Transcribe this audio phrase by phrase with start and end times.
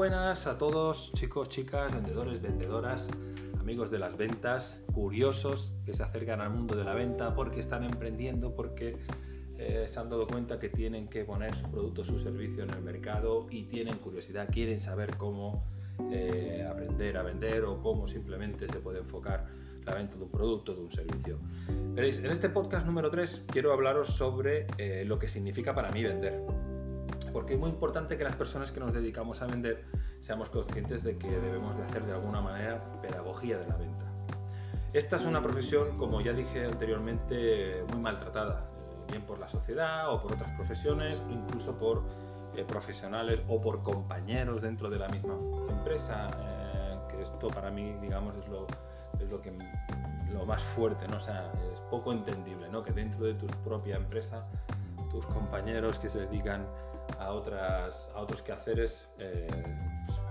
[0.00, 3.06] buenas a todos, chicos, chicas, vendedores, vendedoras,
[3.58, 7.84] amigos de las ventas, curiosos que se acercan al mundo de la venta porque están
[7.84, 8.96] emprendiendo, porque
[9.58, 12.80] eh, se han dado cuenta que tienen que poner su producto, su servicio en el
[12.80, 15.62] mercado y tienen curiosidad, quieren saber cómo
[16.10, 19.48] eh, aprender a vender o cómo simplemente se puede enfocar
[19.84, 21.38] la venta de un producto, de un servicio.
[21.92, 26.02] Veréis, en este podcast número 3 quiero hablaros sobre eh, lo que significa para mí
[26.02, 26.69] vender
[27.32, 29.84] porque es muy importante que las personas que nos dedicamos a vender
[30.20, 34.06] seamos conscientes de que debemos de hacer de alguna manera pedagogía de la venta.
[34.92, 40.12] Esta es una profesión, como ya dije anteriormente, muy maltratada, eh, bien por la sociedad
[40.12, 42.02] o por otras profesiones, incluso por
[42.56, 45.34] eh, profesionales o por compañeros dentro de la misma
[45.68, 48.66] empresa, eh, que esto para mí, digamos, es lo,
[49.20, 49.52] es lo que
[50.32, 51.18] lo más fuerte, ¿no?
[51.18, 52.82] O sea, es poco entendible, ¿no?
[52.82, 54.44] Que dentro de tu propia empresa,
[55.10, 56.66] tus compañeros que se dedican
[57.20, 59.46] a, otras, a otros quehaceres, eh,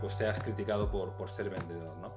[0.00, 1.96] pues seas criticado por, por ser vendedor.
[1.98, 2.12] ¿no?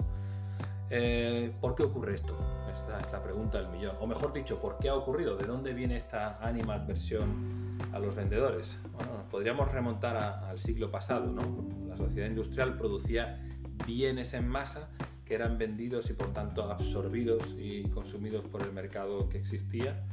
[0.89, 2.37] Eh, ¿Por qué ocurre esto?
[2.71, 3.95] Esta es la pregunta del millón.
[3.99, 5.35] O mejor dicho, ¿por qué ha ocurrido?
[5.35, 8.79] ¿De dónde viene esta animadversión a los vendedores?
[8.93, 11.27] Bueno, nos podríamos remontar al siglo pasado.
[11.27, 11.41] ¿no?
[11.87, 13.41] La sociedad industrial producía
[13.85, 14.89] bienes en masa
[15.25, 20.03] que eran vendidos y por tanto absorbidos y consumidos por el mercado que existía.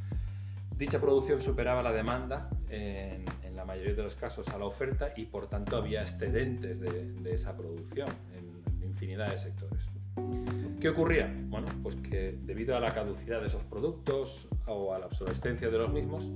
[0.78, 3.24] Dicha producción superaba la demanda en,
[3.56, 7.56] la mayoría de los casos a la oferta y por tanto había excedentes de, esa
[7.56, 9.88] producción en, infinidad de sectores.
[10.80, 11.34] ¿Qué ocurría?
[11.48, 15.78] Bueno, pues que debido a la caducidad de esos productos o a la obsolescencia de
[15.78, 16.30] los mismos,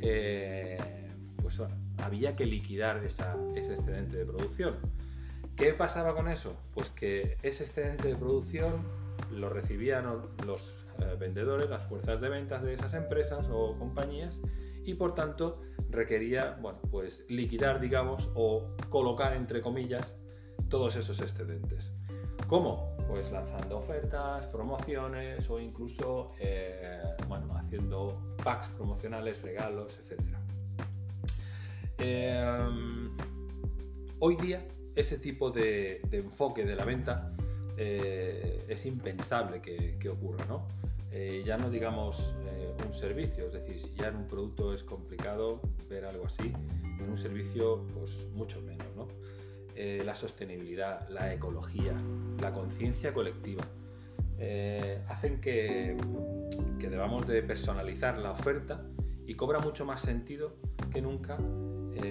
[0.00, 0.78] eh,
[1.42, 1.60] pues
[1.98, 3.24] había que liquidar ese
[3.56, 4.76] excedente de producción.
[5.56, 6.56] ¿Qué pasaba con eso?
[6.74, 8.84] Pues que ese excedente de producción
[9.32, 10.06] lo recibían
[10.46, 14.40] los eh, vendedores, las fuerzas de ventas de esas empresas o compañías
[14.84, 20.16] y por tanto requería, bueno, pues liquidar, digamos, o colocar entre comillas
[20.68, 21.92] todos esos excedentes.
[22.46, 22.96] ¿Cómo?
[23.08, 30.20] Pues lanzando ofertas, promociones o incluso, eh, bueno, haciendo packs promocionales, regalos, etc.
[31.98, 33.16] Em,
[34.20, 37.32] hoy día ese tipo de, enfoque de la venta
[37.76, 40.66] eh, es impensable que ocurra, ¿no?
[41.12, 44.84] Eh, ya no digamos eh, un servicio, es decir, si ya en un producto es
[44.84, 46.52] complicado ver algo así,
[46.84, 49.08] en un servicio pues mucho menos, ¿no?
[49.74, 51.94] Eh, la sostenibilidad, la ecología,
[52.40, 53.64] la conciencia colectiva,
[55.08, 55.98] hacen que,
[56.78, 58.82] que debamos de personalizar la oferta
[59.26, 60.54] y cobra mucho más sentido
[60.90, 61.36] que nunca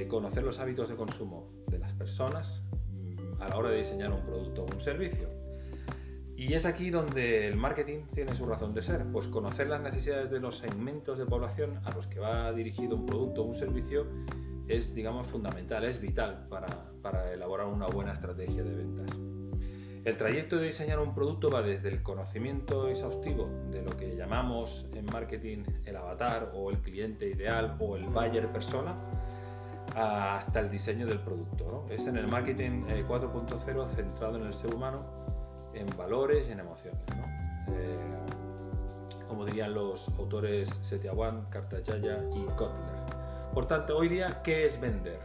[0.08, 2.62] conocer los hábitos de consumo de las personas
[2.92, 5.28] mm, a la hora de diseñar un producto o un servicio.
[6.40, 10.32] Y es aquí donde el marketing tiene su razón de ser, pues conocer las necesidades
[10.32, 14.08] de los segmentos de población a los que va dirigido un producto o un servicio
[14.70, 19.18] es, digamos, fundamental, es vital para, elaborar una buena estrategia de ventas.
[20.06, 24.86] El trayecto de diseñar un producto va desde el conocimiento exhaustivo de lo que llamamos
[24.94, 28.96] en marketing el avatar o el cliente ideal o el buyer persona
[29.94, 31.86] hasta el diseño del producto.
[31.90, 35.20] Es en el marketing 4.0 eh, centrado en el ser humano
[35.74, 37.02] en valores y en emociones.
[37.70, 37.98] Eh,
[39.28, 43.00] como dirían los autores Setiawan, Cartayaya y Kotler.
[43.54, 45.20] Por tanto, hoy día, ¿qué es vender?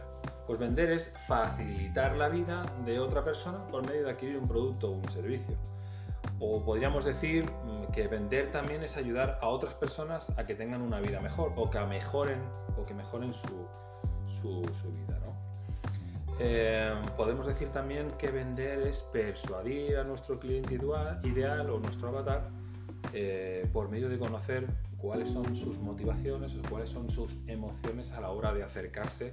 [0.47, 4.89] Pues vender es facilitar la vida de otra persona por medio de adquirir un producto
[4.89, 5.55] o un servicio.
[6.39, 10.81] O podríamos decir mm, que vender también es ayudar a otras personas a que tengan
[10.81, 12.41] una vida mejor o que mejoren,
[12.77, 13.67] o que mejoren su,
[14.27, 15.17] su, su vida.
[15.19, 15.44] ¿no?
[16.39, 20.75] Eh, podemos decir también que vender es persuadir a nuestro cliente
[21.23, 22.49] ideal o nuestro avatar
[23.13, 28.19] eh, por medio de conocer cuáles son sus motivaciones o cuáles son sus emociones a
[28.19, 29.31] la hora de acercarse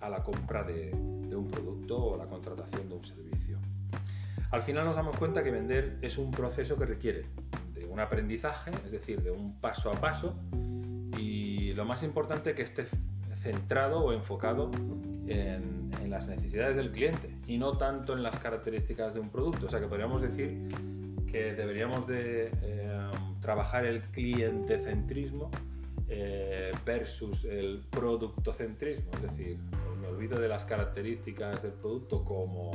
[0.00, 3.58] a la compra de, un producto o la contratación de un servicio.
[4.50, 7.24] Al final nos damos cuenta que vender es un proceso que requiere
[7.72, 10.36] de un aprendizaje, es decir, de un paso a paso
[11.18, 12.84] y lo más importante que esté
[13.44, 14.70] centrado o enfocado
[15.28, 19.66] en, las necesidades del cliente y no tanto en las características de un producto.
[19.66, 20.68] O sea que podríamos decir
[21.26, 23.10] que deberíamos de eh,
[23.40, 25.50] trabajar el clientecentrismo
[26.08, 29.58] eh, versus el productocentrismo, es decir,
[30.00, 32.70] me olvido de las características del producto como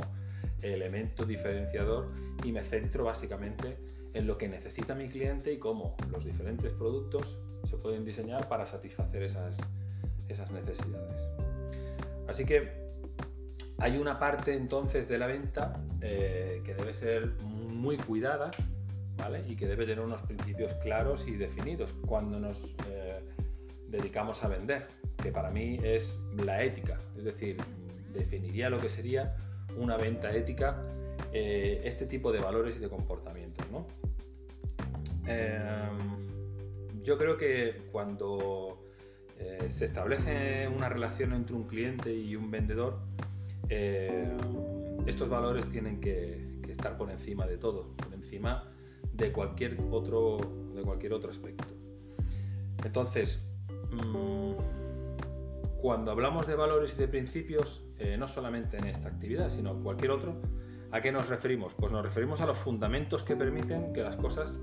[0.60, 2.10] elemento diferenciador
[2.44, 3.78] y me centro básicamente
[4.12, 8.66] en lo que necesita mi cliente y cómo los diferentes productos se pueden diseñar para
[8.66, 9.58] satisfacer esas,
[10.32, 11.22] esas necesidades.
[12.28, 12.90] Así que
[13.78, 18.50] hay una parte entonces de la venta eh, que debe ser muy cuidada
[19.16, 19.42] ¿vale?
[19.48, 23.20] y que debe tener unos principios claros y definidos cuando nos eh,
[23.88, 24.86] dedicamos a vender,
[25.22, 27.56] que para mí es la ética, es decir,
[28.12, 29.34] definiría lo que sería
[29.76, 30.82] una venta ética
[31.32, 33.66] eh, este tipo de valores y de comportamientos.
[35.26, 38.82] Em, yo creo que cuando
[39.40, 42.98] eh, se establece una relación entre un cliente y un vendedor,
[43.68, 44.36] eh,
[45.06, 48.72] estos valores tienen que, estar por encima de todo, por encima
[49.12, 50.38] de cualquier otro,
[50.72, 51.64] de cualquier otro aspecto.
[52.84, 53.42] Entonces,
[53.90, 54.52] mm,
[55.82, 57.82] cuando hablamos de valores y de principios,
[58.18, 60.40] no solamente en esta actividad, sino cualquier otro,
[60.92, 61.74] ¿A qué nos referimos?
[61.74, 64.58] Pues nos referimos a los fundamentos que permiten que las cosas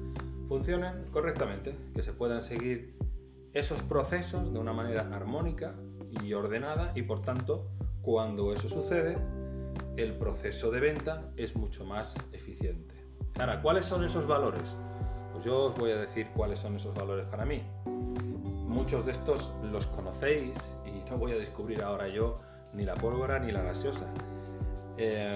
[0.50, 2.98] funcionen correctamente, que se puedan seguir
[3.58, 5.74] esos procesos de una manera armónica
[6.22, 7.68] y ordenada y por tanto,
[8.04, 9.18] cuando eso sucede,
[9.96, 12.94] el proceso de venta es mucho más eficiente.
[13.40, 14.78] Ahora, ¿cuáles son esos valores?
[15.32, 17.64] Pues yo os voy a decir cuáles son esos valores para mí.
[17.86, 22.40] Muchos de estos los conocéis y no voy a descubrir ahora yo
[22.74, 24.06] ni la pólvora ni la gaseosa.
[24.98, 25.36] Eh,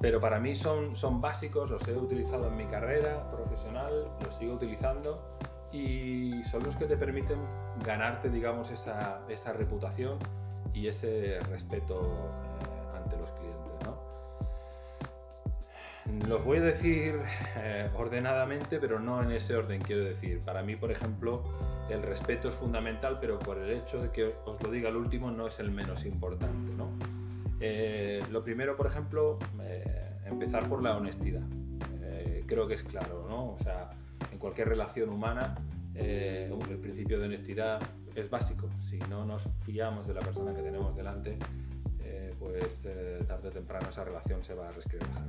[0.00, 4.54] pero para mí son, son básicos, los he utilizado en mi carrera profesional, los sigo
[4.54, 5.38] utilizando
[5.72, 7.38] y son los que te permiten
[7.84, 10.18] ganarte, digamos, esa, esa reputación
[10.74, 12.30] y ese respeto
[12.62, 13.72] eh, ante los clientes.
[13.84, 13.98] ¿no?
[16.28, 17.20] Los voy a decir
[17.56, 20.40] eh, ordenadamente, pero no en ese orden, quiero decir.
[20.40, 21.42] Para mí, por ejemplo,
[21.88, 25.30] el respeto es fundamental, pero por el hecho de que os lo diga el último
[25.30, 26.72] no es el menos importante.
[26.74, 26.90] ¿no?
[27.60, 29.84] Eh, lo primero, por ejemplo, eh,
[30.26, 31.42] empezar por la honestidad.
[32.02, 33.52] Eh, creo que es claro, ¿no?
[33.52, 33.90] O sea,
[34.30, 35.54] en cualquier relación humana,
[35.94, 37.80] el principio de honestidad
[38.14, 38.68] es básico.
[38.80, 41.38] Si no nos fiamos de la persona que tenemos delante,
[42.42, 42.86] pues
[43.26, 45.24] tarde o temprano esa relación se va a resquebrajar,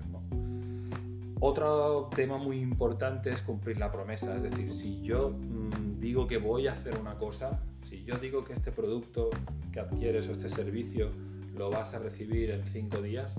[1.40, 6.38] Otro tema muy importante es cumplir la promesa, es decir, si yo mm, digo que
[6.38, 9.30] voy a hacer una cosa, si yo digo que este producto
[9.72, 11.10] que adquieres o este servicio
[11.56, 13.36] lo vas a recibir en cinco días,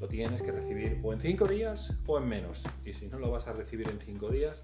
[0.00, 2.62] lo tienes que recibir o en cinco días o en menos.
[2.84, 4.62] Y si no lo vas a recibir en cinco días,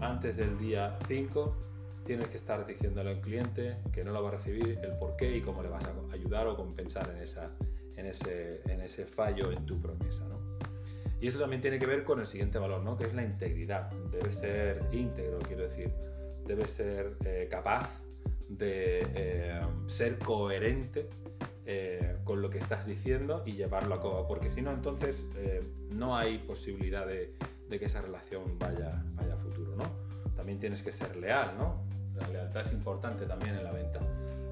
[0.00, 1.56] antes del día 5
[2.04, 5.36] tienes que estar diciéndole al cliente que no lo va a recibir, el por qué
[5.36, 7.50] y cómo le vas a ayudar o compensar en, esa,
[7.96, 10.24] en, ese, en ese fallo en tu promesa.
[11.20, 12.98] Y eso también tiene que ver con el siguiente valor, ¿no?
[12.98, 13.92] que es la integridad.
[14.10, 15.92] Debe ser íntegro, quiero decir,
[16.44, 18.02] debe ser eh, capaz
[18.48, 21.08] de eh, ser coherente
[21.64, 25.60] eh, con lo que estás diciendo y llevarlo a cabo, porque si no, entonces eh,
[25.94, 27.32] no hay posibilidad de,
[27.78, 29.84] que esa relación vaya, vaya a futuro, ¿no?
[30.36, 31.84] También tienes que ser leal, ¿no?
[32.14, 34.00] La lealtad es importante también en la venta,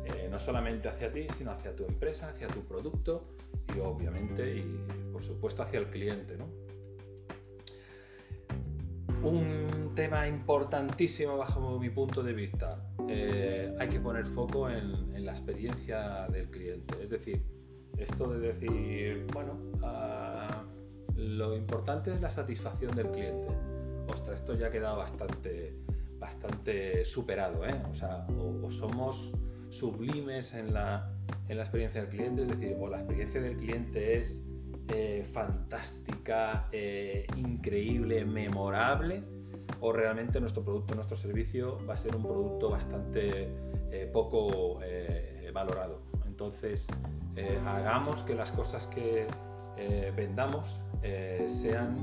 [0.05, 3.29] eh, no solamente hacia ti, sino hacia tu empresa, hacia tu producto
[3.75, 4.81] y obviamente y
[5.13, 6.47] por supuesto hacia el cliente, ¿no?
[9.23, 15.33] Un tema importantísimo bajo mi punto de vista, eh, hay que poner foco en, la
[15.33, 17.03] experiencia del cliente.
[17.03, 17.43] Es decir,
[17.99, 20.30] esto de decir, bueno, ah,
[21.21, 23.49] lo importante es la satisfacción del cliente.
[24.09, 25.77] Ostras, esto ya ha quedado bastante,
[26.19, 27.83] bastante superado, ¿eh?
[27.91, 29.33] O sea, o, somos
[29.69, 31.13] sublimes en la,
[31.49, 34.49] en la, experiencia del cliente, es decir, o la experiencia del cliente es
[34.89, 36.69] eh, fantástica,
[37.37, 39.23] increíble, memorable,
[39.81, 43.49] o realmente nuestro producto, nuestro servicio va a ser un producto bastante
[43.91, 46.03] eh, poco eh, valorado.
[46.27, 46.87] Entonces,
[47.37, 49.27] eh, hagamos que las cosas que
[50.15, 50.81] vendamos
[51.47, 51.97] sean,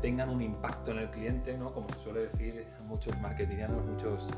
[0.00, 1.72] tengan un impacto en el cliente, ¿no?
[1.72, 4.30] como se suele decir muchos marketingianos, muchos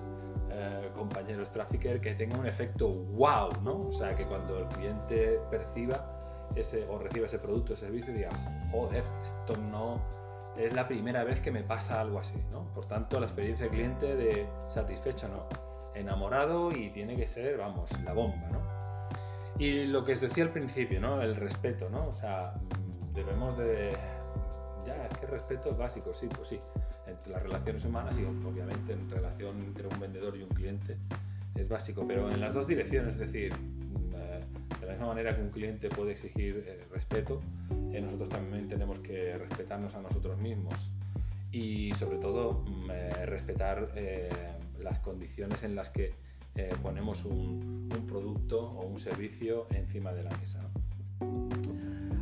[0.94, 3.88] compañeros trafficker, que tenga un efecto wow, ¿no?
[3.88, 6.04] o sea, que cuando el cliente perciba
[6.56, 8.30] ese, o reciba ese producto o servicio, diga,
[8.70, 10.00] joder, esto no
[10.56, 12.64] es la primera vez que me pasa algo así, ¿no?
[12.74, 15.46] Por tanto, la experiencia del cliente de satisfecho, ¿no?
[15.94, 18.60] Enamorado y tiene que ser, vamos, la bomba, ¿no?
[19.62, 21.22] Y lo que os decía al principio, ¿no?
[21.22, 22.08] El respeto, ¿no?
[22.08, 22.52] O sea,
[23.14, 23.92] debemos de...
[24.84, 26.58] Ya, es que respeto es básico, sí, pues sí.
[27.06, 30.96] Entre las relaciones humanas y obviamente en relación entre un vendedor y un cliente
[31.54, 33.52] es básico, pero en las dos direcciones, es decir,
[34.80, 37.40] de la misma manera que un cliente puede exigir eh, respeto,
[37.92, 40.74] eh, nosotros también tenemos que respetarnos a nosotros mismos
[41.52, 43.92] y sobre todo mm, eh, respetar
[44.80, 46.14] las condiciones en las que
[46.82, 47.72] ponemos un,
[48.08, 50.60] producto o un servicio encima de la mesa.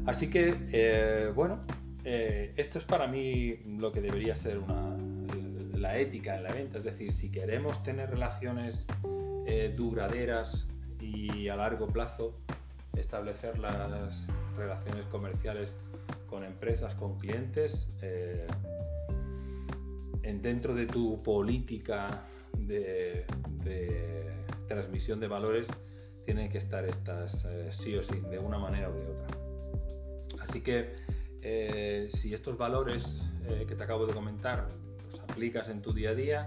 [0.07, 1.61] Así que, bueno,
[2.05, 4.61] esto es para mí lo que debería ser
[5.75, 8.87] la ética en la venta, es decir, si queremos tener relaciones
[9.77, 10.67] duraderas
[11.01, 12.37] y a largo plazo
[12.97, 15.77] establecer las relaciones comerciales
[16.27, 18.47] con empresas, con clientes, eh,
[20.23, 22.23] en dentro de tu política
[22.57, 23.25] de,
[24.67, 25.69] transmisión de valores
[26.25, 29.27] tienen que estar estas eh, sí o sí, de una manera o de otra.
[30.41, 30.95] Así que
[31.43, 34.69] eh, si estos valores eh, que te acabo de comentar
[35.05, 36.47] los aplicas en tu día a día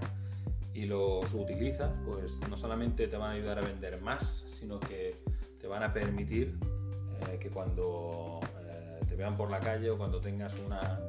[0.74, 5.16] y los utilizas, pues no solamente te van a ayudar a vender más, sino que
[5.60, 6.56] te van a permitir
[7.40, 8.40] que cuando
[9.08, 11.00] te vean por la calle o cuando tengas una,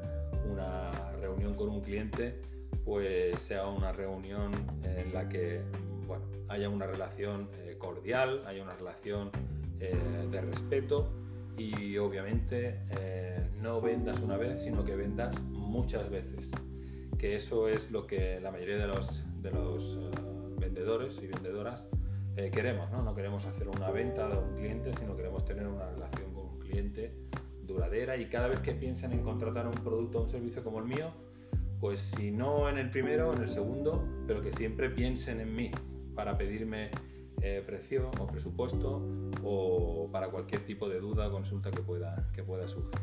[0.50, 2.40] una reunión con un cliente,
[2.84, 4.52] pues sea una reunión
[4.84, 5.62] en la que
[6.06, 9.30] bueno, haya una relación cordial, haya una relación
[9.78, 11.10] de respeto
[11.56, 16.50] y obviamente eh, no vendas una vez, sino que vendas muchas veces.
[17.18, 20.10] Que eso es lo que la mayoría de los, de los eh,
[20.58, 21.86] vendedores y vendedoras
[22.36, 22.90] eh, queremos.
[22.90, 23.02] ¿no?
[23.02, 26.58] no queremos hacer una venta a un cliente, sino queremos tener una relación con un
[26.58, 27.14] cliente
[27.62, 30.84] duradera y cada vez que piensen en contratar un producto o un servicio como el
[30.84, 31.12] mío,
[31.80, 35.70] pues si no en el primero, en el segundo, pero que siempre piensen en mí
[36.14, 36.90] para pedirme
[37.42, 39.02] eh, precio o presupuesto
[39.42, 42.98] o para cualquier tipo de duda o consulta que pueda, que pueda surgir.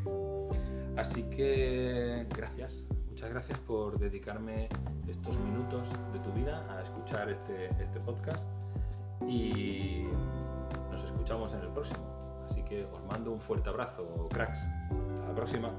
[0.96, 4.68] Así que gracias, muchas gracias por dedicarme
[5.08, 8.50] estos minutos de tu vida a escuchar este, este podcast
[9.28, 10.04] y
[10.90, 12.44] nos escuchamos en el próximo.
[12.44, 14.58] Así que os mando un fuerte abrazo, cracks.
[14.58, 15.72] Hasta la próxima.